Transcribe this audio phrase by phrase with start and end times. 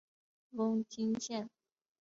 [0.51, 1.47] 瓮津线